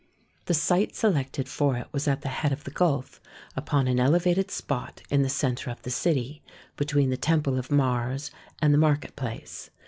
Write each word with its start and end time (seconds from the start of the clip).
The 0.45 0.55
site 0.55 0.95
selected 0.95 1.47
for 1.47 1.77
it 1.77 1.85
was 1.91 2.07
at 2.07 2.21
the 2.21 2.27
head 2.29 2.51
of 2.51 2.63
the 2.63 2.71
gulf, 2.71 3.21
upon 3.55 3.87
an 3.87 3.99
elevated 3.99 4.49
spot 4.49 5.03
in 5.11 5.21
the 5.21 5.29
centre 5.29 5.69
of 5.69 5.83
the 5.83 5.91
city, 5.91 6.41
between 6.75 7.11
the 7.11 7.17
temple 7.17 7.59
of 7.59 7.69
Mars 7.69 8.31
and 8.63 8.73
the 8.73 8.79
market 8.79 9.15
place. 9.15 9.69